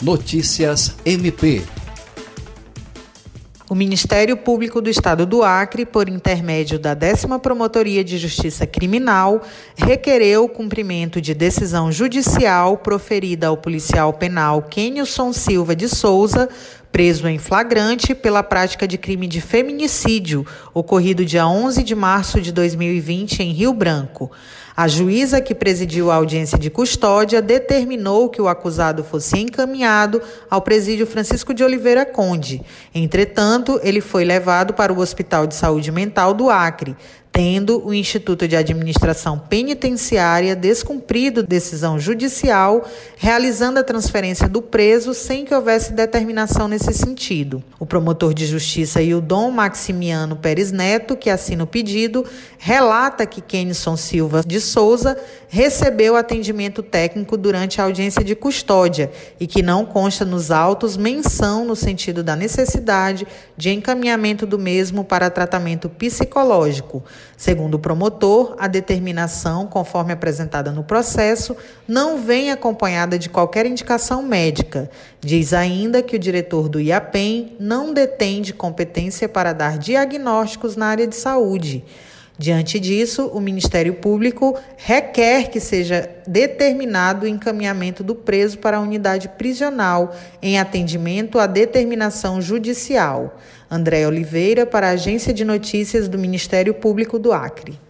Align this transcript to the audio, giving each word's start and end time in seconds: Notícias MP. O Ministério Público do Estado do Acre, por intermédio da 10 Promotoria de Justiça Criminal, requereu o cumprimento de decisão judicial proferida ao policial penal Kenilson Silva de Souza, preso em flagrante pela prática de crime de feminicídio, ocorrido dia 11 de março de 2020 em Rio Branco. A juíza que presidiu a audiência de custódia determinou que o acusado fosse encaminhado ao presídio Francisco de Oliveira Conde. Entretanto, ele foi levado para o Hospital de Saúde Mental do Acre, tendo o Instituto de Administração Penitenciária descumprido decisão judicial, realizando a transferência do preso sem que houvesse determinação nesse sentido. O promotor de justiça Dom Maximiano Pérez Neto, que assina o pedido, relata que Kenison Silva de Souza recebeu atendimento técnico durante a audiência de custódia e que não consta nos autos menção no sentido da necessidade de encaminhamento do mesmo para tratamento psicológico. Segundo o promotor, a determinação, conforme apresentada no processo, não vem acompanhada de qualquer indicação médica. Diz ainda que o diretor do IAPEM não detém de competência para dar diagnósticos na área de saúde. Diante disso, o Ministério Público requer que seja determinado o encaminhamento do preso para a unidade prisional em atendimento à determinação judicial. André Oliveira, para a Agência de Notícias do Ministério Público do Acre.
Notícias 0.00 0.96
MP. 1.04 1.62
O 3.68 3.74
Ministério 3.74 4.36
Público 4.36 4.80
do 4.80 4.88
Estado 4.88 5.26
do 5.26 5.42
Acre, 5.42 5.84
por 5.84 6.08
intermédio 6.08 6.78
da 6.78 6.94
10 6.94 7.26
Promotoria 7.42 8.04
de 8.04 8.16
Justiça 8.16 8.64
Criminal, 8.64 9.42
requereu 9.74 10.44
o 10.44 10.48
cumprimento 10.48 11.20
de 11.20 11.34
decisão 11.34 11.90
judicial 11.90 12.78
proferida 12.78 13.48
ao 13.48 13.56
policial 13.56 14.12
penal 14.12 14.62
Kenilson 14.62 15.32
Silva 15.32 15.74
de 15.74 15.88
Souza, 15.88 16.48
preso 16.92 17.26
em 17.26 17.38
flagrante 17.38 18.14
pela 18.14 18.44
prática 18.44 18.86
de 18.86 18.96
crime 18.96 19.26
de 19.26 19.40
feminicídio, 19.40 20.46
ocorrido 20.72 21.24
dia 21.24 21.48
11 21.48 21.82
de 21.82 21.94
março 21.96 22.40
de 22.40 22.52
2020 22.52 23.42
em 23.42 23.50
Rio 23.50 23.72
Branco. 23.72 24.30
A 24.76 24.88
juíza 24.88 25.40
que 25.40 25.54
presidiu 25.54 26.10
a 26.10 26.16
audiência 26.16 26.58
de 26.58 26.68
custódia 26.68 27.40
determinou 27.40 28.28
que 28.28 28.42
o 28.42 28.46
acusado 28.46 29.02
fosse 29.02 29.38
encaminhado 29.38 30.20
ao 30.50 30.60
presídio 30.60 31.06
Francisco 31.06 31.54
de 31.54 31.64
Oliveira 31.64 32.04
Conde. 32.04 32.60
Entretanto, 32.94 33.55
ele 33.82 34.00
foi 34.00 34.24
levado 34.24 34.74
para 34.74 34.92
o 34.92 34.98
Hospital 34.98 35.46
de 35.46 35.54
Saúde 35.54 35.90
Mental 35.90 36.34
do 36.34 36.50
Acre, 36.50 36.96
tendo 37.36 37.86
o 37.86 37.92
Instituto 37.92 38.48
de 38.48 38.56
Administração 38.56 39.38
Penitenciária 39.38 40.56
descumprido 40.56 41.42
decisão 41.42 42.00
judicial, 42.00 42.88
realizando 43.14 43.78
a 43.78 43.84
transferência 43.84 44.48
do 44.48 44.62
preso 44.62 45.12
sem 45.12 45.44
que 45.44 45.54
houvesse 45.54 45.92
determinação 45.92 46.66
nesse 46.66 46.94
sentido. 46.94 47.62
O 47.78 47.84
promotor 47.84 48.32
de 48.32 48.46
justiça 48.46 49.00
Dom 49.20 49.50
Maximiano 49.50 50.34
Pérez 50.34 50.72
Neto, 50.72 51.14
que 51.14 51.28
assina 51.28 51.64
o 51.64 51.66
pedido, 51.66 52.24
relata 52.56 53.26
que 53.26 53.42
Kenison 53.42 53.98
Silva 53.98 54.42
de 54.42 54.58
Souza 54.58 55.18
recebeu 55.46 56.16
atendimento 56.16 56.82
técnico 56.82 57.36
durante 57.36 57.82
a 57.82 57.84
audiência 57.84 58.24
de 58.24 58.34
custódia 58.34 59.10
e 59.38 59.46
que 59.46 59.62
não 59.62 59.84
consta 59.84 60.24
nos 60.24 60.50
autos 60.50 60.96
menção 60.96 61.66
no 61.66 61.76
sentido 61.76 62.22
da 62.22 62.34
necessidade 62.34 63.26
de 63.58 63.70
encaminhamento 63.70 64.46
do 64.46 64.58
mesmo 64.58 65.04
para 65.04 65.28
tratamento 65.28 65.90
psicológico. 65.90 67.04
Segundo 67.36 67.74
o 67.74 67.78
promotor, 67.78 68.54
a 68.58 68.66
determinação, 68.66 69.66
conforme 69.66 70.12
apresentada 70.12 70.70
no 70.72 70.82
processo, 70.82 71.56
não 71.86 72.18
vem 72.18 72.50
acompanhada 72.50 73.18
de 73.18 73.28
qualquer 73.28 73.66
indicação 73.66 74.22
médica. 74.22 74.90
Diz 75.20 75.52
ainda 75.52 76.02
que 76.02 76.16
o 76.16 76.18
diretor 76.18 76.68
do 76.68 76.80
IAPEM 76.80 77.56
não 77.60 77.92
detém 77.92 78.40
de 78.40 78.52
competência 78.52 79.28
para 79.28 79.52
dar 79.52 79.78
diagnósticos 79.78 80.76
na 80.76 80.86
área 80.86 81.06
de 81.06 81.16
saúde. 81.16 81.84
Diante 82.38 82.78
disso, 82.78 83.28
o 83.28 83.40
Ministério 83.40 83.94
Público 83.94 84.58
requer 84.76 85.48
que 85.48 85.58
seja 85.58 86.10
determinado 86.26 87.24
o 87.24 87.28
encaminhamento 87.28 88.04
do 88.04 88.14
preso 88.14 88.58
para 88.58 88.76
a 88.76 88.80
unidade 88.80 89.28
prisional 89.30 90.14
em 90.42 90.58
atendimento 90.58 91.38
à 91.38 91.46
determinação 91.46 92.42
judicial. 92.42 93.38
André 93.70 94.06
Oliveira, 94.06 94.66
para 94.66 94.88
a 94.88 94.90
Agência 94.90 95.32
de 95.32 95.46
Notícias 95.46 96.08
do 96.08 96.18
Ministério 96.18 96.74
Público 96.74 97.18
do 97.18 97.32
Acre. 97.32 97.85